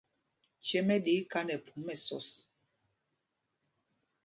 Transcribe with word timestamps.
Cêm 0.65 0.87
ɛ 0.95 0.97
ɗɛ 1.05 1.11
iká 1.19 1.39
nɛ 1.45 1.55
phum 1.65 1.81
mɛsɔs. 1.85 2.29